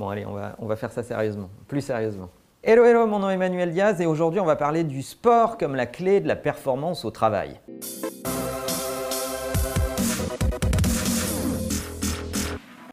[0.00, 2.30] Bon, allez, on va, on va faire ça sérieusement, plus sérieusement.
[2.62, 5.74] Hello, hello, mon nom est Emmanuel Diaz et aujourd'hui on va parler du sport comme
[5.74, 7.60] la clé de la performance au travail.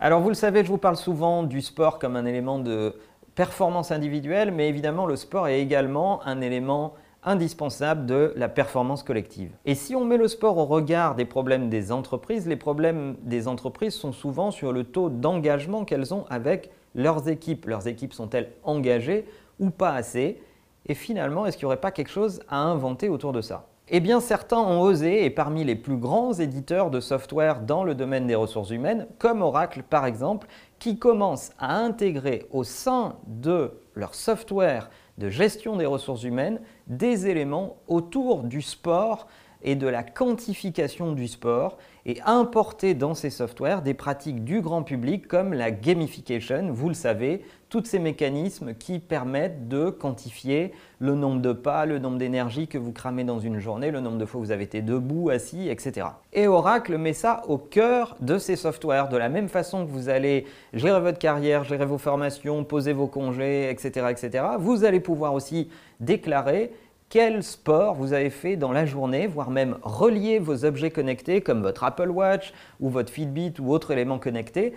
[0.00, 2.96] Alors vous le savez, je vous parle souvent du sport comme un élément de
[3.36, 9.52] performance individuelle, mais évidemment le sport est également un élément indispensable de la performance collective.
[9.66, 13.46] Et si on met le sport au regard des problèmes des entreprises, les problèmes des
[13.46, 18.12] entreprises sont souvent sur le taux d'engagement qu'elles ont avec leurs équipes.
[18.12, 19.26] Sont-elles engagées
[19.58, 20.42] ou pas assez
[20.86, 24.00] Et finalement, est-ce qu'il n'y aurait pas quelque chose à inventer autour de ça eh
[24.00, 28.26] bien, certains ont osé, et parmi les plus grands éditeurs de software dans le domaine
[28.26, 30.46] des ressources humaines, comme Oracle par exemple,
[30.78, 37.28] qui commencent à intégrer au sein de leur software de gestion des ressources humaines des
[37.28, 39.26] éléments autour du sport
[39.62, 44.82] et de la quantification du sport et importer dans ces softwares des pratiques du grand
[44.82, 51.14] public comme la gamification, vous le savez, tous ces mécanismes qui permettent de quantifier le
[51.14, 54.24] nombre de pas, le nombre d'énergie que vous cramez dans une journée, le nombre de
[54.24, 56.06] fois où vous avez été debout, assis, etc.
[56.32, 60.08] Et Oracle met ça au cœur de ces softwares, de la même façon que vous
[60.08, 64.44] allez gérer votre carrière, gérer vos formations, poser vos congés, etc., etc.
[64.58, 65.68] Vous allez pouvoir aussi
[66.00, 66.72] déclarer
[67.10, 71.62] quel sport vous avez fait dans la journée, voire même relier vos objets connectés comme
[71.62, 74.74] votre Apple Watch ou votre Fitbit ou autre élément connecté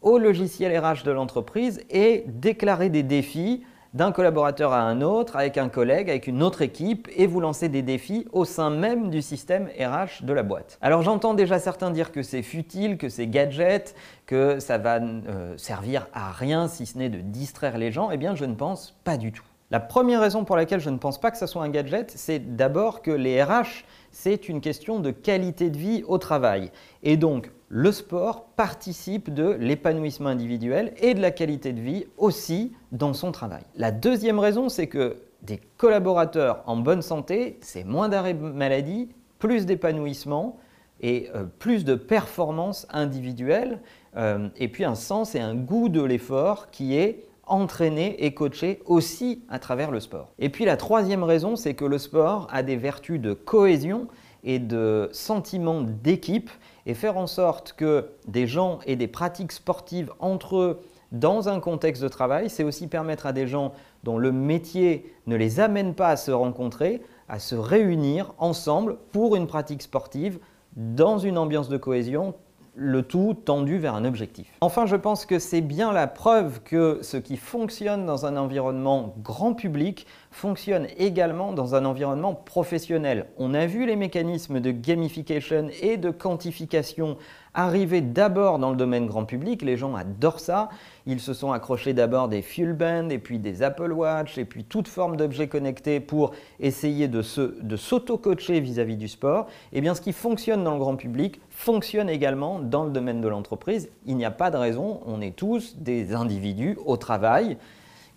[0.00, 5.56] au logiciel RH de l'entreprise et déclarer des défis d'un collaborateur à un autre, avec
[5.56, 9.22] un collègue, avec une autre équipe, et vous lancer des défis au sein même du
[9.22, 10.78] système RH de la boîte.
[10.82, 13.94] Alors j'entends déjà certains dire que c'est futile, que c'est gadget,
[14.26, 18.10] que ça va euh, servir à rien si ce n'est de distraire les gens.
[18.10, 19.44] Eh bien je ne pense pas du tout.
[19.74, 22.54] La première raison pour laquelle je ne pense pas que ce soit un gadget, c'est
[22.54, 26.70] d'abord que les RH, c'est une question de qualité de vie au travail.
[27.02, 32.72] Et donc, le sport participe de l'épanouissement individuel et de la qualité de vie aussi
[32.92, 33.64] dans son travail.
[33.74, 39.08] La deuxième raison, c'est que des collaborateurs en bonne santé, c'est moins d'arrêt maladie,
[39.40, 40.56] plus d'épanouissement
[41.00, 43.80] et euh, plus de performance individuelle,
[44.16, 48.80] euh, et puis un sens et un goût de l'effort qui est entraîner et coacher
[48.86, 50.32] aussi à travers le sport.
[50.38, 54.08] Et puis la troisième raison, c'est que le sport a des vertus de cohésion
[54.44, 56.50] et de sentiment d'équipe
[56.86, 60.80] et faire en sorte que des gens aient des pratiques sportives entre eux
[61.12, 63.72] dans un contexte de travail, c'est aussi permettre à des gens
[64.02, 69.36] dont le métier ne les amène pas à se rencontrer, à se réunir ensemble pour
[69.36, 70.40] une pratique sportive
[70.76, 72.34] dans une ambiance de cohésion
[72.76, 74.46] le tout tendu vers un objectif.
[74.60, 79.14] Enfin, je pense que c'est bien la preuve que ce qui fonctionne dans un environnement
[79.22, 83.26] grand public fonctionne également dans un environnement professionnel.
[83.38, 87.16] On a vu les mécanismes de gamification et de quantification
[87.54, 90.68] arriver d'abord dans le domaine grand public, les gens adorent ça,
[91.06, 94.64] ils se sont accrochés d'abord des Fuel Band et puis des Apple Watch et puis
[94.64, 99.46] toute forme d'objets connectés pour essayer de s'auto-coacher vis-à-vis du sport.
[99.72, 103.20] Et eh bien ce qui fonctionne dans le grand public fonctionne également dans le domaine
[103.20, 103.88] de l'entreprise.
[104.04, 107.56] Il n'y a pas de raison, on est tous des individus au travail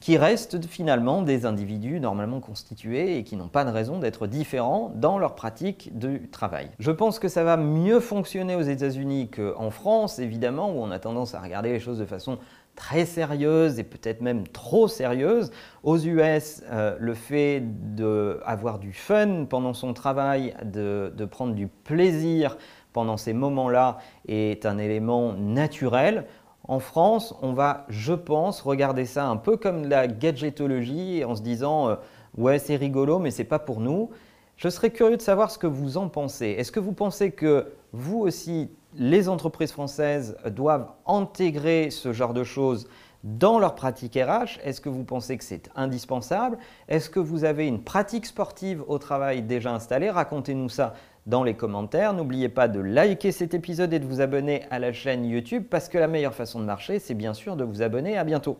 [0.00, 4.92] qui restent finalement des individus normalement constitués et qui n'ont pas de raison d'être différents
[4.94, 6.70] dans leur pratique du travail.
[6.78, 10.98] Je pense que ça va mieux fonctionner aux États-Unis qu'en France, évidemment, où on a
[10.98, 12.38] tendance à regarder les choses de façon
[12.74, 15.50] très sérieuse et peut-être même trop sérieuse.
[15.82, 17.62] Aux US, euh, le fait
[17.94, 22.58] d'avoir du fun pendant son travail, de, de prendre du plaisir
[22.92, 26.26] pendant ces moments-là est un élément naturel.
[26.68, 31.42] En France, on va, je pense, regarder ça un peu comme la gadgetologie en se
[31.42, 31.96] disant euh,
[32.36, 34.10] ouais c'est rigolo mais c'est pas pour nous.
[34.56, 36.46] Je serais curieux de savoir ce que vous en pensez.
[36.46, 42.42] Est-ce que vous pensez que vous aussi, les entreprises françaises doivent intégrer ce genre de
[42.42, 42.88] choses
[43.22, 46.58] dans leur pratique RH Est-ce que vous pensez que c'est indispensable?
[46.88, 50.10] Est-ce que vous avez une pratique sportive au travail déjà installée?
[50.10, 50.94] Racontez-nous ça
[51.26, 52.12] dans les commentaires.
[52.12, 55.88] N'oubliez pas de liker cet épisode et de vous abonner à la chaîne YouTube parce
[55.88, 58.16] que la meilleure façon de marcher, c'est bien sûr de vous abonner.
[58.16, 58.56] À bientôt.